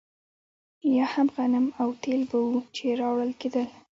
یا 0.95 1.05
هم 1.13 1.27
غنم 1.35 1.65
او 1.81 1.89
تېل 2.03 2.21
به 2.29 2.37
وو 2.45 2.57
چې 2.75 2.85
راوړل 3.01 3.31
کېدل. 3.41 3.67